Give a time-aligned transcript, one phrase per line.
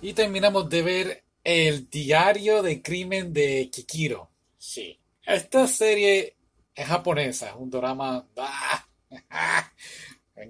[0.00, 4.30] Y terminamos de ver El diario de crimen de Kikiro.
[4.56, 4.98] Sí.
[5.24, 6.36] Esta serie
[6.74, 8.26] es japonesa, es un drama.
[8.36, 8.86] ¡Ah!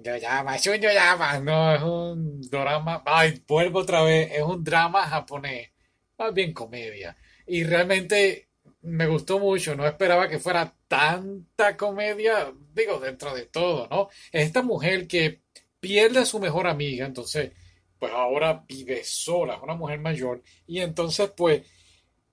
[0.03, 1.39] Yo llama, llama.
[1.39, 3.01] No, es un drama.
[3.05, 4.31] Ay, vuelvo otra vez.
[4.33, 5.71] Es un drama japonés.
[6.17, 7.17] Más bien comedia.
[7.47, 8.49] Y realmente
[8.81, 9.75] me gustó mucho.
[9.75, 12.53] No esperaba que fuera tanta comedia.
[12.73, 14.09] Digo, dentro de todo, ¿no?
[14.31, 15.41] Esta mujer que
[15.79, 17.51] pierde a su mejor amiga, entonces,
[17.99, 20.41] pues ahora vive sola, es una mujer mayor.
[20.67, 21.63] Y entonces, pues,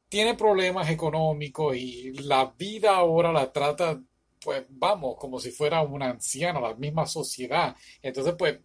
[0.09, 4.01] tiene problemas económicos y la vida ahora la trata
[4.47, 7.75] pues vamos, como si fuera una anciana, la misma sociedad.
[8.01, 8.61] Entonces, pues,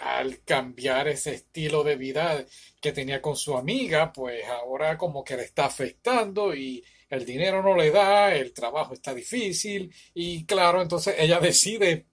[0.00, 2.44] al cambiar ese estilo de vida
[2.80, 7.62] que tenía con su amiga, pues ahora como que le está afectando y el dinero
[7.62, 12.06] no le da, el trabajo está difícil y claro, entonces ella decide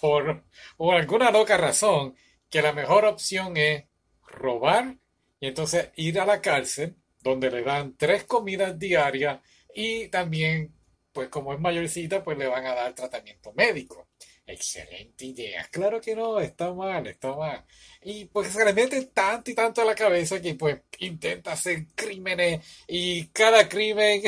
[0.00, 0.44] por,
[0.76, 2.16] por alguna loca razón
[2.50, 3.84] que la mejor opción es
[4.26, 4.96] robar
[5.40, 9.40] y entonces ir a la cárcel donde le dan tres comidas diarias
[9.74, 10.74] y también
[11.14, 14.08] pues como es mayorcita, pues le van a dar tratamiento médico.
[14.46, 15.66] Excelente idea.
[15.70, 17.64] Claro que no, está mal, está mal.
[18.02, 21.86] Y pues se le mete tanto y tanto a la cabeza que pues intenta hacer
[21.94, 24.22] crímenes y cada crimen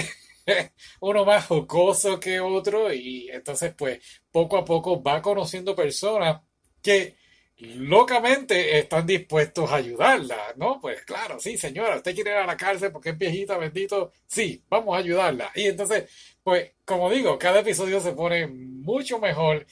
[1.00, 4.00] uno más jocoso que otro y entonces pues
[4.31, 6.41] poco a poco va conociendo personas
[6.81, 7.17] que
[7.59, 10.81] locamente están dispuestos a ayudarla, ¿no?
[10.81, 14.62] Pues claro, sí, señora, usted quiere ir a la cárcel porque es viejita, bendito, sí,
[14.69, 15.51] vamos a ayudarla.
[15.55, 16.11] Y entonces,
[16.43, 19.67] pues, como digo, cada episodio se pone mucho mejor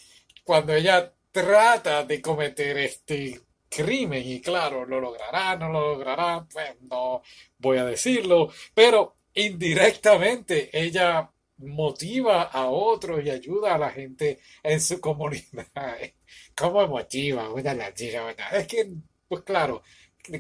[0.45, 6.77] cuando ella trata de cometer este crimen y claro, lo logrará, no lo logrará, pues
[6.83, 7.23] no
[7.59, 14.81] voy a decirlo, pero indirectamente ella motiva a otros y ayuda a la gente en
[14.81, 15.67] su comunidad.
[16.57, 17.53] ¿Cómo motiva?
[17.53, 18.93] Una Es que,
[19.29, 19.83] pues claro,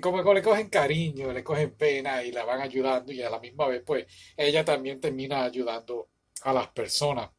[0.00, 3.68] como le cogen cariño, le cogen pena y la van ayudando y a la misma
[3.68, 6.08] vez, pues ella también termina ayudando
[6.42, 7.30] a las personas.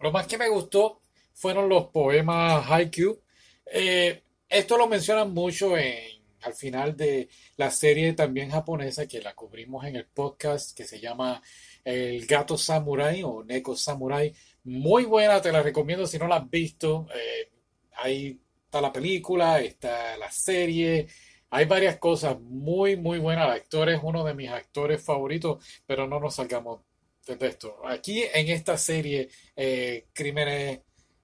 [0.00, 1.00] Lo más que me gustó
[1.32, 3.20] fueron los poemas Haikyuu.
[3.66, 6.13] Eh, esto lo mencionan mucho en,
[6.44, 11.00] al final de la serie también japonesa que la cubrimos en el podcast que se
[11.00, 11.42] llama
[11.84, 14.32] El gato samurai o Neko Samurai.
[14.64, 17.06] Muy buena, te la recomiendo si no la has visto.
[17.14, 17.50] Eh,
[17.96, 21.06] ahí está la película, está la serie.
[21.50, 23.46] Hay varias cosas muy, muy buenas.
[23.46, 26.80] El actor es uno de mis actores favoritos, pero no nos salgamos
[27.26, 27.78] de esto.
[27.86, 30.80] Aquí en esta serie, eh, Crímenes,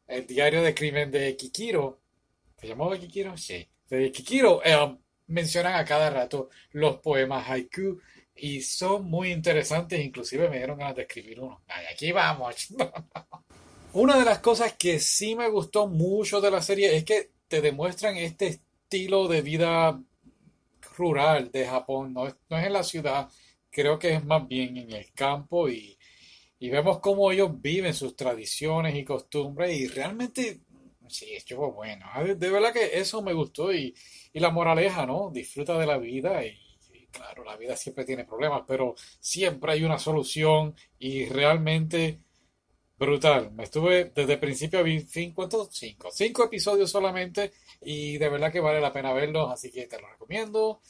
[0.06, 2.00] el diario de crimen de Kikiro,
[2.58, 3.36] ¿se llamaba Kikiro?
[3.36, 3.68] Sí.
[3.88, 4.98] De Kikiro, eh,
[5.30, 8.00] mencionan a cada rato los poemas haiku
[8.34, 11.62] y son muy interesantes, inclusive me dieron ganas de escribir uno.
[11.90, 12.68] aquí vamos.
[13.92, 17.60] Una de las cosas que sí me gustó mucho de la serie es que te
[17.60, 20.00] demuestran este estilo de vida
[20.96, 23.28] rural de Japón, no es, no es en la ciudad,
[23.70, 25.98] creo que es más bien en el campo y,
[26.58, 30.60] y vemos cómo ellos viven sus tradiciones y costumbres y realmente
[31.10, 32.06] sí, estuvo bueno.
[32.36, 33.94] De verdad que eso me gustó y,
[34.32, 35.30] y la moraleja, ¿no?
[35.30, 36.56] Disfruta de la vida y,
[37.10, 42.20] claro, la vida siempre tiene problemas, pero siempre hay una solución y realmente
[42.96, 43.50] brutal.
[43.52, 45.68] Me estuve desde principio a fin, ¿cuántos?
[45.72, 46.10] Cinco.
[46.12, 50.08] Cinco episodios solamente y de verdad que vale la pena verlos, así que te lo
[50.08, 50.80] recomiendo.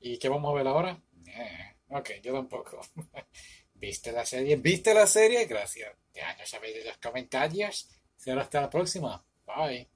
[0.00, 1.02] ¿Y qué vamos a ver ahora?
[1.26, 2.80] Eh, ok, yo tampoco.
[3.74, 4.56] ¿Viste la serie?
[4.56, 5.44] ¿Viste la serie?
[5.46, 5.92] Gracias.
[6.14, 7.88] Ya no sabéis de los comentarios.
[8.16, 9.22] Será hasta la próxima.
[9.46, 9.86] Bye.